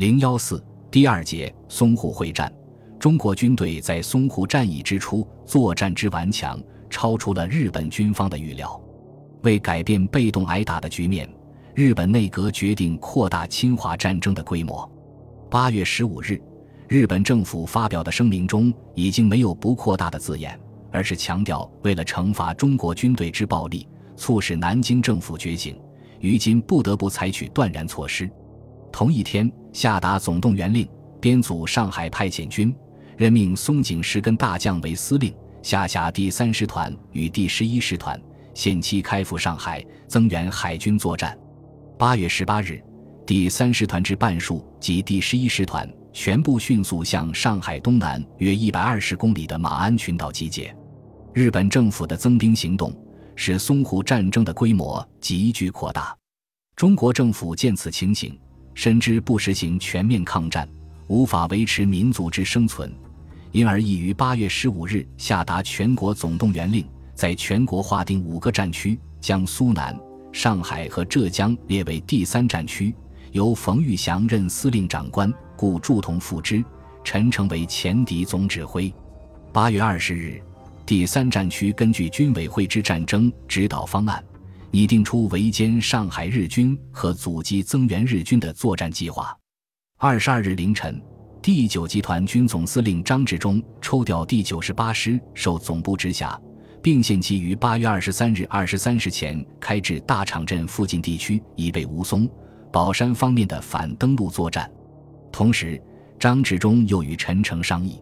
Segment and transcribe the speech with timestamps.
[0.00, 2.50] 零幺四第二节淞沪会战，
[2.98, 8.80] 中国军队在淞沪战役之初作战之顽强，超出了日本军方的预料。
[9.42, 11.28] 为改变被动挨打的局面，
[11.74, 14.90] 日本内阁决定扩大侵华战争的规模。
[15.50, 16.40] 八月十五日，
[16.88, 20.58] 日本政府发表的声明中已经没有不扩大的字眼，
[20.90, 23.86] 而是强调为了惩罚中国军队之暴力，
[24.16, 25.78] 促使南京政府觉醒，
[26.20, 28.30] 于今不得不采取断然措施。
[28.90, 30.88] 同一天，下达总动员令，
[31.20, 32.74] 编组上海派遣军，
[33.16, 38.20] 任命松井石根大将为司令，下辖第三师团与第十一师团，
[38.54, 41.38] 限期开赴上海增援海军作战。
[41.98, 42.82] 八月十八日，
[43.26, 50.74] 第三师团之半数及第十一师团全部迅速向上海东南约一百二十公里的马鞍群岛集结。
[51.32, 52.92] 日本政府的增兵行动
[53.36, 56.16] 使淞沪战争的规模急剧扩大。
[56.74, 58.36] 中国政府见此情形。
[58.82, 60.66] 深知不实行全面抗战，
[61.06, 62.90] 无法维持民族之生存，
[63.52, 66.82] 因而已于八月十五日下达全国总动员令，
[67.14, 69.94] 在全国划定五个战区，将苏南、
[70.32, 72.94] 上海和浙江列为第三战区，
[73.32, 76.64] 由冯玉祥任司令长官，故祝同副之，
[77.04, 78.90] 陈诚为前敌总指挥。
[79.52, 80.40] 八月二十日，
[80.86, 84.24] 第三战区根据军委会之战争指导方案。
[84.72, 89.36] 拟定出围歼上海日军和阻击增援日军的作战计划。
[89.98, 91.02] 二十二日凌晨，
[91.42, 96.40] 第九集团军总司令张治中抽调第九十八师受总部直辖，
[96.80, 102.30] 并限其于八月二十三日二十三时前开至大场镇附近地区，以备吴淞、
[102.72, 104.70] 宝山方面的反登陆作战。
[105.32, 105.82] 同时，
[106.16, 108.00] 张治中又与陈诚商议，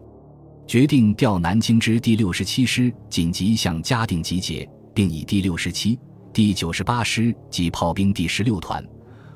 [0.67, 5.97] 决定调南京之第六十七师紧急向嘉定集结，并以第六十七。
[6.31, 8.85] 第九十八师及炮兵第十六团，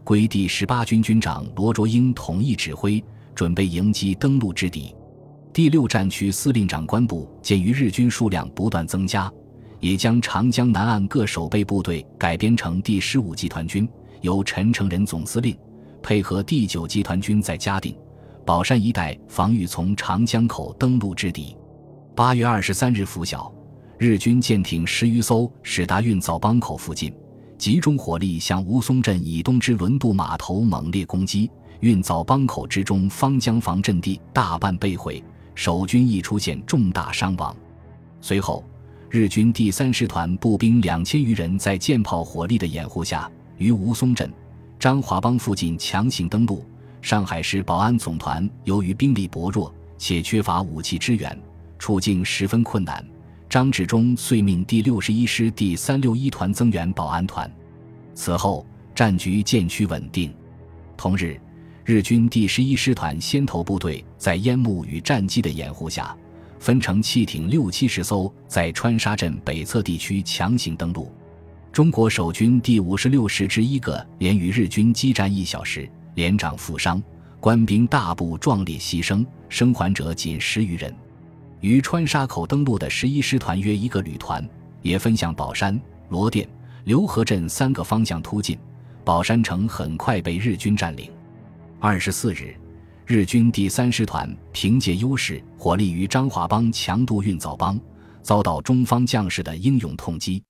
[0.03, 4.94] 归第十八军军长罗卓英统一指挥，准备迎击登陆之敌。
[5.52, 9.31] 第六战区司令长官部鉴于日军数量不断增加，
[9.80, 13.89] 也将长江南岸各守备部队改编成第十五集团军，
[14.22, 15.57] 由陈诚任总司令，
[16.01, 17.95] 配合第九集团军在嘉定、
[18.45, 21.57] 宝山一带防御从长江口登陆之敌。
[22.16, 23.51] 八月二十三日拂晓。
[24.00, 27.14] 日军舰艇十余艘驶达运枣浜口附近，
[27.59, 31.50] 集中火力向吴淞镇以东之轮渡码头猛烈攻击。
[31.80, 35.24] 运枣浜口之中方江防阵地大半被毁，
[35.54, 37.56] 守军亦出现重大伤亡。
[38.20, 38.64] 随后，
[39.09, 44.31] 日军第三师团步兵两千余人在舰炮火力的掩护下，于吴淞镇、
[44.80, 46.66] 张华浜附近强行登陆。
[47.02, 51.38] 上海市保安总团由于兵力薄弱且缺乏武器支援，
[51.78, 53.06] 处境十分困难。
[53.50, 57.50] 张治中遂命第六十一师第三六一团增援保安团，
[58.16, 58.66] 此后
[58.96, 60.34] 战局渐趋稳定。
[60.98, 61.40] 同日，
[61.86, 66.16] 日军第十一师团先头部队在烟幕与战机的掩护下，
[66.59, 71.12] 分成汽艇六七十艘，在川沙镇北侧地区强行登陆。
[71.72, 77.02] 中国守军第五十六师之一个连与日军激战一小时，连长负伤，
[77.40, 80.96] 官兵大部壮烈牺牲，生还者仅十余人。
[81.63, 84.46] 于川沙口登陆的十一师团约一个旅团，
[84.81, 85.79] 也分向宝山、
[86.09, 86.46] 罗店、
[86.84, 88.59] 刘河镇三个方向突进。
[89.06, 91.09] 宝山城很快被日军占领。
[91.79, 92.53] 二十四日，
[93.06, 97.80] 日军第三师团凭借优势，火力于张华帮强渡运枣帮，
[98.22, 100.44] 遭到中方将士的英勇痛击。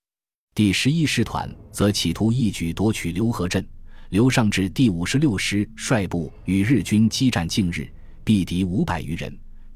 [0.55, 3.63] 第十一师团则企图一举夺取刘河镇。
[4.09, 7.87] 刘尚志第五十六师率部与日军激战近日，
[8.25, 9.31] 毙敌五百余人。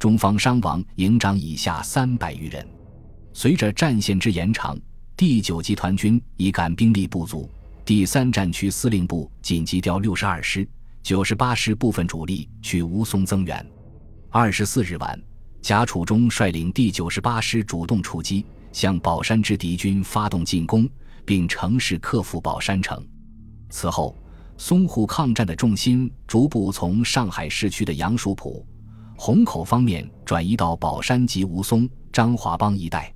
[0.08, 2.66] 中方伤亡营长以下三百余人。
[3.34, 4.80] 随着战线之延长，
[5.18, 7.52] 第九集团军已感兵力不足，
[7.84, 10.66] 第三战区司令部紧急调六十二师、
[11.04, 13.70] 九十八师部分主力去吴淞增援。
[14.30, 15.22] 二十四日晚，
[15.62, 20.90] 贾楚中率领第九十八师主动出击，向宝山之敌军发动进攻，
[21.26, 23.06] 并乘势克服宝山城。
[23.70, 24.16] 此后，
[24.58, 28.66] 淞沪抗战的重心逐步从上海市区的杨树浦。
[29.20, 33.12] 虹口方面转移到宝山及吴淞、张华帮一带，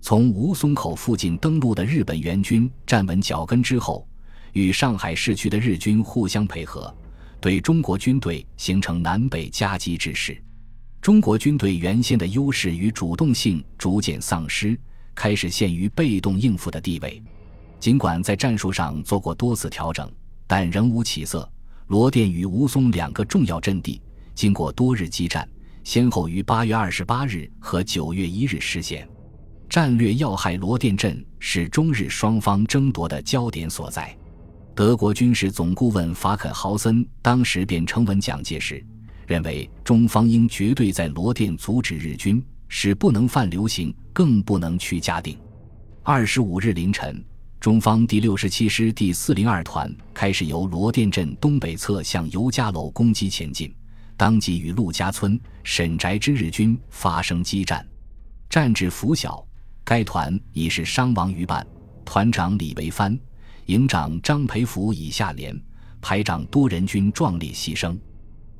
[0.00, 4.06] 从吴淞口附近登陆的日本援军站稳脚跟之后，
[4.54, 6.92] 与上海市区的日军互相配合，
[7.40, 10.36] 对中国军队形成南北夹击之势。
[11.00, 14.76] 中国军队原先的优势与主动性逐渐丧失，
[15.14, 17.22] 开始陷于被动应付的地位。
[17.78, 20.10] 尽管在战术上做过多次调整，
[20.48, 21.48] 但仍无起色。
[21.86, 24.02] 罗店与吴淞两个重要阵地。
[24.36, 25.48] 经过多日激战，
[25.82, 29.08] 先后于八月二十八日和九月一日失陷。
[29.66, 34.14] 战略要害罗店镇是中日双方争夺的焦点所在。
[34.74, 38.84] 德国军事总顾问法肯豪森当时便称文蒋介石，
[39.26, 45.38] 认为中方应绝对在罗店阻止日军，使不能犯流行，更不能去嘉定。
[46.02, 47.24] 二十五日凌晨，
[47.58, 53.74] 中方第六十七师第四零二团开始由罗店镇东北侧向尤家楼攻击前进，
[54.16, 57.86] 当即与陆家村、沈宅之日军发生激战，
[58.48, 59.46] 战至拂晓，
[59.84, 61.66] 该团已是伤亡逾半，
[62.04, 63.18] 团长李维藩。
[63.66, 65.60] 营长张培福以下连，
[66.00, 67.98] 排长多人均壮烈牺牲。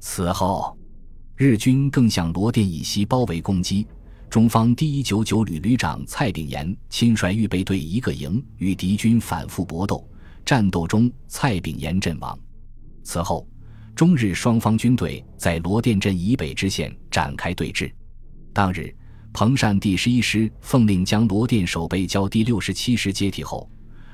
[0.00, 0.76] 此后，
[1.37, 3.87] 日军更向罗店以西包围攻击。
[4.29, 10.06] 中方第一九九旅旅长蔡炳炎亲率预备队一个营与敌军反复搏斗，
[10.44, 12.37] 战斗中蔡炳炎阵亡。
[13.05, 13.49] 此后，
[13.96, 17.90] 中日双方军队在罗店镇以北支线展开对峙。
[18.52, 18.94] 当日，
[19.32, 23.66] 彭善第十一师奉令将罗店守备交第六十七师接替后。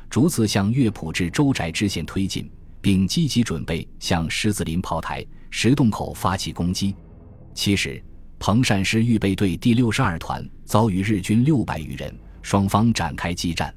[0.09, 2.49] 逐次向乐浦至周宅支线推进，
[2.81, 6.95] 并积极准备向狮子林炮台、石洞口发起攻击。
[7.53, 8.01] 其时，
[8.39, 13.75] 彭善师预备队第六十二团遭遇日军六百余人，双方展开激战。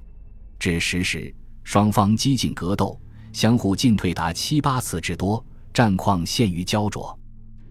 [0.60, 3.00] 至十时，双方激进格斗，
[3.34, 5.44] 相互进退达七八次之多，
[5.76, 7.20] 战况陷于焦灼。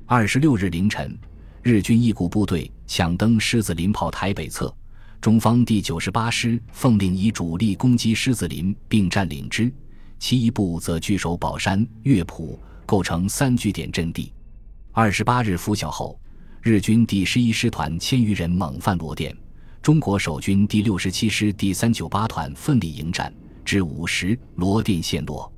[0.05, 1.19] 二十六日凌晨，
[1.63, 4.71] 日军一股部队抢登狮子林炮台北侧。
[5.23, 9.73] 中方第九十八师奉令以主力攻击狮子林，并占领之；
[10.19, 14.31] 其一部则据守宝山、乐浦，构成三据点阵地。
[14.93, 16.21] 二十八日拂晓后，
[16.61, 19.35] 日军第十一师团千余人猛犯罗店，
[19.81, 23.33] 中国守军第六十七师第三九八团奋力迎战，
[23.65, 25.51] 至午时罗店陷落。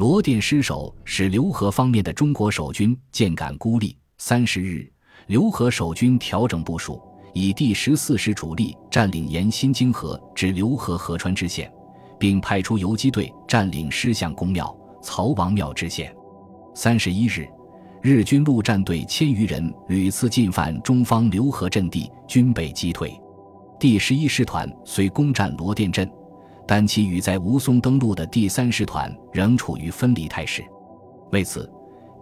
[0.00, 3.94] 罗店失守使刘和方面的中国守军渐感孤立。
[4.16, 4.90] 三十日，
[5.26, 6.98] 刘和守军调整部署。
[7.34, 11.70] 以第十四师主力占领沿新泾河至浏河河川支线，
[12.18, 16.10] 并派出游击队占领狮象公庙、曹王庙支线。
[16.74, 17.46] 三十一日，
[18.00, 23.12] 日军陆战队千余人屡次进犯中方浏河阵地，均被击退。
[23.78, 26.10] 第十一师团虽攻占罗店镇，
[26.70, 30.64] 但其与在吴淞登陆的第三师团仍处于分离态势。
[31.32, 31.68] 为此，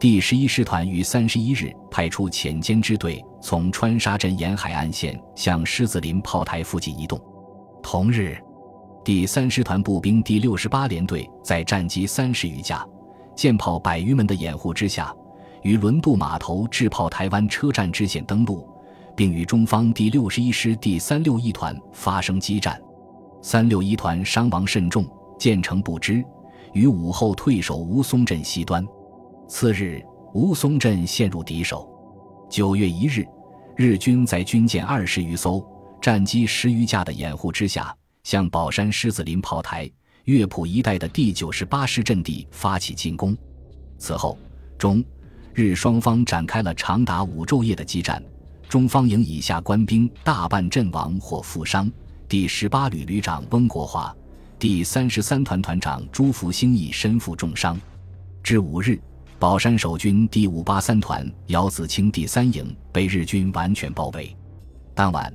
[0.00, 7.20] 第十一师团于三十一日派出浅间支队，从川沙镇沿海岸线向狮子林炮台附近移动。
[7.82, 8.38] 同日，
[9.04, 12.82] 第三师团步兵第六十八联队在战机三十余架、
[13.36, 15.14] 舰炮百余门的掩护之下，
[15.60, 18.66] 于轮渡码头至炮台湾车站支线登陆，
[19.14, 22.80] 并与中方第六十一师第三六一团发生激战。
[23.40, 25.06] 三六一团伤亡甚重，
[25.38, 26.24] 建成不支，
[26.72, 28.86] 于午后退守吴淞镇西端。
[29.48, 30.04] 次日，
[30.34, 31.88] 吴淞镇陷入敌手。
[32.50, 33.26] 九月一日，
[33.76, 35.64] 日军在军舰二十余艘、
[36.00, 37.94] 战机十余架的掩护之下，
[38.24, 39.90] 向宝山狮子林炮台、
[40.24, 43.36] 乐浦一带的第九十八师阵地发起进攻。
[43.98, 44.36] 此后，
[44.76, 45.02] 中
[45.54, 48.22] 日双方展开了长达五昼夜的激战。
[48.68, 51.90] 中方营以下官兵大半阵亡或负伤。
[52.28, 54.14] 第十八旅旅长翁国华、
[54.58, 57.80] 第三十三团团长朱福兴亦身负重伤。
[58.42, 59.00] 至五日。
[59.38, 64.36] 宝山守军第五八三团姚子清第三营被日军完全包围。
[64.96, 65.32] 当晚，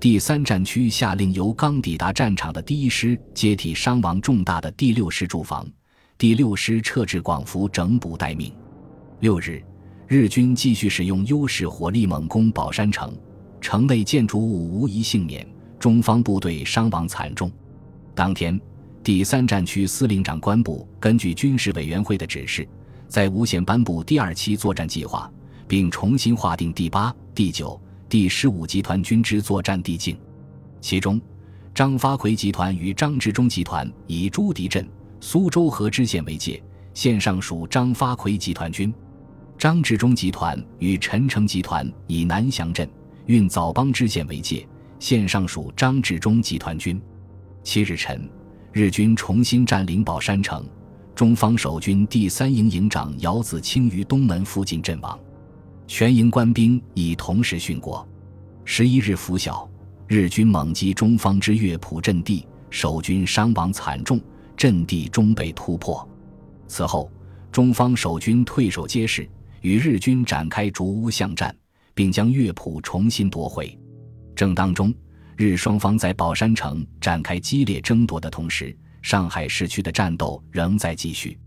[0.00, 5.68] 第三战区下令由刚抵达战场的第一师接替伤亡重大的第六师驻防，
[6.16, 8.50] 第六师撤至广福整补待命。
[9.20, 9.62] 六日，
[10.08, 13.14] 日军继续使用优势火力猛攻宝山城，
[13.60, 15.46] 城内建筑物无一幸免，
[15.84, 17.52] 中方部队伤亡惨重。
[18.14, 18.58] 当天，
[19.02, 22.66] 第三战区司令长官部根据军事委员会的指示。
[23.06, 25.30] 在无限颁布第二期作战计划，
[25.68, 30.16] 并重新划定第八、第九、第十五集团军之作战地境。
[30.80, 31.20] 其中，
[31.74, 34.88] 张发奎集团与张治中集团以朱敌镇、
[35.20, 36.62] 苏州河支线为界，
[36.94, 38.90] 线上属张发奎集团军；
[39.58, 42.88] 张治中集团与陈诚集团以南翔镇、
[43.26, 44.66] 运枣帮支线为界，
[45.04, 46.98] 现上属张治中集团军。
[47.62, 48.26] 七日晨，
[48.72, 50.66] 日军重新占领宝山城。
[51.14, 55.20] 中方守军第三营营长姚子清于东门附近阵亡，
[55.86, 58.08] 全营官兵已同时殉国。
[58.64, 59.68] 十一日拂晓，
[60.08, 64.18] 日军猛击中方之乐浦阵地，守军伤亡惨重，
[64.56, 66.08] 阵地终被突破。
[66.66, 67.12] 此后，
[67.52, 69.28] 中方守军退守街市，
[69.60, 71.54] 与日军展开逐屋巷战，
[71.92, 73.78] 并将乐浦重新夺回。
[74.34, 74.92] 正当中，
[75.36, 78.76] 日双方在宝山城展开激烈争夺的同时。
[79.02, 81.38] 上海市区的战斗仍在继续。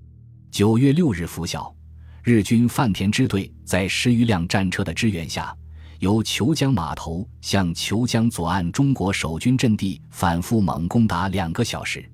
[0.51, 1.75] 九月六日拂晓，
[2.23, 5.51] 日军范田支队在十余辆战车的支援下，
[5.97, 12.07] 由虬江码头向虬江左岸中国守军阵地反复猛攻达两个小时。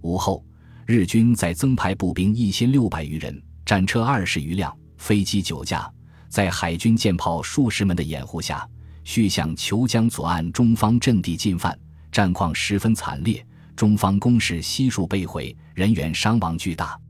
[0.00, 0.44] 午后，
[0.86, 5.88] 日军在增派步兵一千六百余人、战车二十余辆、飞机九架，
[6.28, 8.68] 在海军舰炮数十门的掩护下，
[9.04, 11.78] 续向虬江左岸中方阵地进犯，
[12.12, 13.44] 战况十分惨烈。
[13.76, 17.00] 中方攻势悉数被毁，人员伤亡巨大。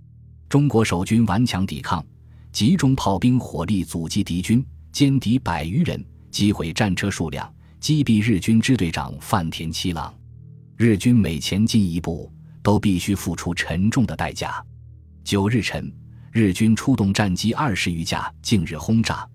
[0.48, 2.04] 中国守军顽强抵抗，
[2.52, 10.14] 集中炮兵火力阻击敌军，歼敌百余人，击毁战车数辆，击毙日军支队长范田七郎。
[10.76, 12.32] 日军每前进一步，
[12.62, 14.64] 都必须付出沉重的代价。
[15.24, 15.92] 九日晨，
[16.30, 19.28] 日军出动战机二十余架，近日轰炸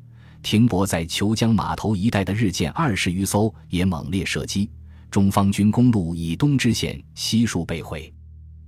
[0.45, 4.69] 停泊在虬江码头一带的日舰二十余艘，也猛烈射击。
[5.09, 8.13] 中方军公路以东支线悉数被毁。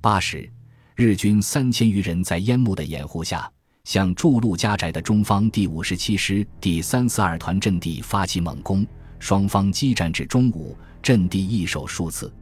[0.01, 0.51] 八时，
[0.95, 3.47] 日军三千余人在烟幕的掩护下，
[3.83, 8.83] 向筑路家宅的中方第五十七师第三四二团阵地发起猛攻，
[9.19, 12.33] 双方激战至中午，阵地易手数次。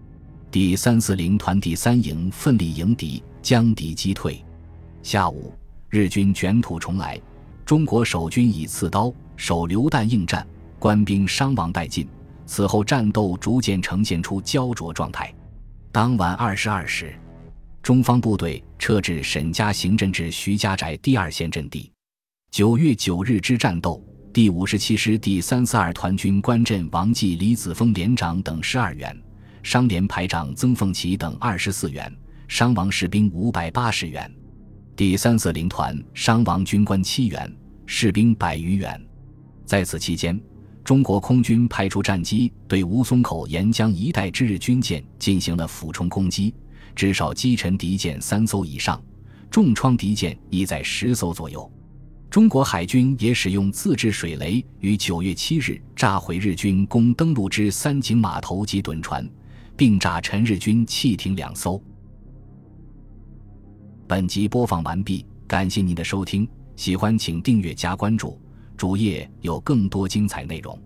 [0.50, 4.42] 第三四零团第三营奋力迎敌，将敌击退。
[5.04, 5.54] 下午，
[5.90, 7.20] 日军卷土重来，
[7.66, 10.46] 中国守军以刺刀、手榴弹应战，
[10.80, 12.08] 官兵伤亡殆尽。
[12.46, 15.34] 此后战斗逐渐呈现出焦灼状态。
[15.92, 17.16] 当晚二十二时，
[17.82, 21.92] 中方部队撤至沈家行阵至徐家宅第二线阵地。
[22.52, 29.16] 九月九日之战斗，第五十七师第三四二团军官阵王继、李子峰连长等十二员。
[29.64, 32.16] 商连排长曾凤岐等二十四员，
[32.48, 34.24] 伤亡士兵五百八十员；
[34.96, 37.52] 第三四零团伤亡军官七员，
[37.88, 39.04] 士兵百余员。
[39.66, 40.40] 在此期间，
[40.84, 46.54] 中国空军派出战机对吴淞口沿江一带之日军舰进行了俯冲攻击，
[46.96, 49.02] 至少击沉敌舰三艘以上，
[49.50, 51.70] 重创敌舰亦在十艘左右。
[52.30, 59.28] 中国海军也使用自制水雷，于九月七日炸毁日军攻登陆之三井码头及趸船。
[59.78, 61.82] 并炸沉日军汽艇两艘。
[64.08, 68.40] 本集播放完毕，感谢您的收听，喜欢请订阅加关注，
[68.76, 70.78] 主页有更多精彩内容。